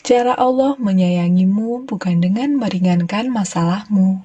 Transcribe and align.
Cara 0.00 0.32
Allah 0.40 0.80
menyayangimu 0.80 1.84
bukan 1.84 2.24
dengan 2.24 2.56
meringankan 2.56 3.28
masalahmu, 3.28 4.24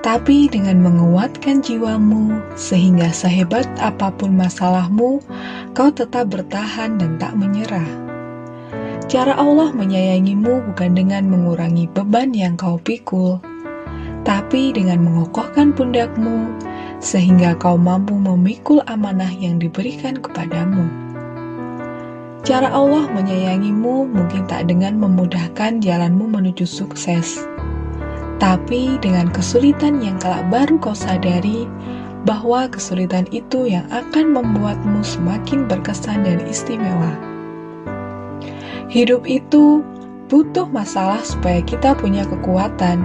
tapi 0.00 0.48
dengan 0.48 0.80
menguatkan 0.80 1.60
jiwamu, 1.60 2.40
sehingga 2.56 3.12
sehebat 3.12 3.68
apa 3.84 4.08
pun 4.16 4.32
masalahmu, 4.32 5.20
kau 5.76 5.90
tetap 5.92 6.32
bertahan 6.32 6.96
dan 6.96 7.20
tak 7.20 7.36
menyerah. 7.36 7.84
Cara 9.04 9.36
Allah 9.36 9.76
menyayangimu 9.76 10.72
bukan 10.72 10.96
dengan 10.96 11.28
mengurangi 11.28 11.84
beban 11.92 12.32
yang 12.32 12.56
kau 12.56 12.80
pikul, 12.80 13.44
tapi 14.24 14.72
dengan 14.72 15.04
mengokohkan 15.04 15.76
pundakmu, 15.76 16.48
sehingga 17.04 17.52
kau 17.60 17.76
mampu 17.76 18.16
memikul 18.16 18.80
amanah 18.88 19.28
yang 19.36 19.60
diberikan 19.60 20.16
kepadamu. 20.16 21.03
Cara 22.44 22.68
Allah 22.68 23.08
menyayangimu 23.08 24.12
mungkin 24.12 24.44
tak 24.44 24.68
dengan 24.68 25.00
memudahkan 25.00 25.80
jalanmu 25.80 26.28
menuju 26.28 26.68
sukses, 26.68 27.40
tapi 28.36 29.00
dengan 29.00 29.32
kesulitan 29.32 30.04
yang 30.04 30.20
kelak 30.20 30.44
baru 30.52 30.76
kau 30.76 30.92
sadari 30.92 31.64
bahwa 32.28 32.68
kesulitan 32.68 33.24
itu 33.32 33.64
yang 33.64 33.88
akan 33.88 34.36
membuatmu 34.36 35.00
semakin 35.00 35.64
berkesan 35.64 36.28
dan 36.28 36.44
istimewa. 36.44 37.16
Hidup 38.92 39.24
itu 39.24 39.80
butuh 40.28 40.68
masalah 40.68 41.24
supaya 41.24 41.64
kita 41.64 41.96
punya 41.96 42.28
kekuatan, 42.28 43.00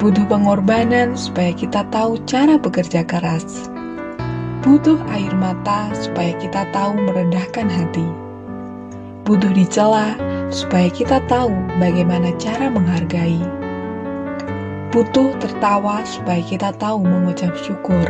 butuh 0.00 0.24
pengorbanan 0.24 1.20
supaya 1.20 1.52
kita 1.52 1.84
tahu 1.92 2.16
cara 2.24 2.56
bekerja 2.56 3.04
keras, 3.04 3.68
butuh 4.64 4.96
air 5.12 5.36
mata 5.36 5.92
supaya 5.92 6.32
kita 6.40 6.64
tahu 6.72 6.96
merendahkan 6.96 7.68
hati 7.68 8.27
butuh 9.28 9.52
dicela 9.52 10.16
supaya 10.48 10.88
kita 10.88 11.20
tahu 11.28 11.52
bagaimana 11.76 12.32
cara 12.40 12.72
menghargai. 12.72 13.44
Butuh 14.88 15.36
tertawa 15.36 16.00
supaya 16.08 16.40
kita 16.40 16.72
tahu 16.80 17.04
mengucap 17.04 17.52
syukur. 17.60 18.08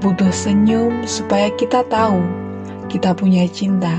Butuh 0.00 0.32
senyum 0.32 1.04
supaya 1.04 1.52
kita 1.60 1.84
tahu 1.92 2.24
kita 2.88 3.12
punya 3.12 3.44
cinta. 3.52 3.92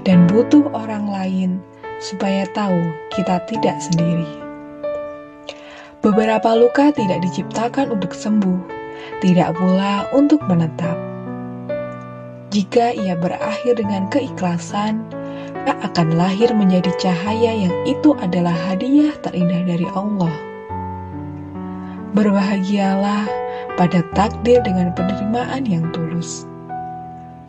Dan 0.00 0.24
butuh 0.32 0.64
orang 0.72 1.12
lain 1.12 1.50
supaya 2.00 2.48
tahu 2.56 2.88
kita 3.12 3.44
tidak 3.44 3.76
sendiri. 3.84 4.40
Beberapa 6.00 6.56
luka 6.56 6.88
tidak 6.88 7.20
diciptakan 7.20 7.92
untuk 7.92 8.16
sembuh, 8.16 8.60
tidak 9.20 9.52
pula 9.60 10.08
untuk 10.16 10.40
menetap 10.48 11.13
jika 12.54 12.94
ia 12.94 13.18
berakhir 13.18 13.82
dengan 13.82 14.06
keikhlasan, 14.14 15.02
akan 15.66 16.14
lahir 16.14 16.54
menjadi 16.54 16.94
cahaya 17.02 17.66
yang 17.66 17.74
itu 17.82 18.14
adalah 18.22 18.54
hadiah 18.54 19.10
terindah 19.26 19.66
dari 19.66 19.88
Allah. 19.90 20.30
Berbahagialah 22.14 23.26
pada 23.74 24.06
takdir 24.14 24.62
dengan 24.62 24.94
penerimaan 24.94 25.66
yang 25.66 25.90
tulus. 25.90 26.46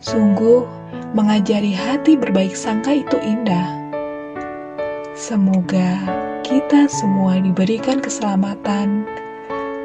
Sungguh, 0.02 0.66
mengajari 1.14 1.70
hati 1.70 2.18
berbaik 2.18 2.58
sangka 2.58 2.98
itu 2.98 3.14
indah. 3.22 3.78
Semoga 5.14 6.02
kita 6.42 6.90
semua 6.90 7.38
diberikan 7.38 8.02
keselamatan, 8.02 9.06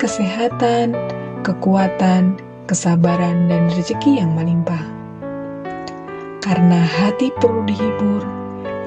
kesehatan, 0.01 0.97
kekuatan, 1.45 2.41
kesabaran, 2.65 3.47
dan 3.47 3.69
rezeki 3.69 4.17
yang 4.17 4.33
melimpah 4.33 5.00
karena 6.41 6.81
hati 6.81 7.29
perlu 7.37 7.63
dihibur, 7.69 8.21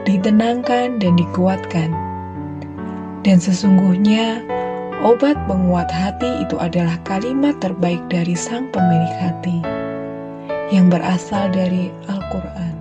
ditenangkan, 0.05 0.98
dan 0.98 1.12
dikuatkan. 1.14 1.91
Dan 3.24 3.41
sesungguhnya, 3.41 4.42
obat 5.00 5.38
penguat 5.48 5.88
hati 5.88 6.45
itu 6.45 6.61
adalah 6.61 6.98
kalimat 7.08 7.56
terbaik 7.62 8.02
dari 8.12 8.36
sang 8.36 8.68
pemilik 8.74 9.14
hati 9.23 9.58
yang 10.74 10.90
berasal 10.90 11.48
dari 11.55 11.89
Al-Quran. 12.11 12.74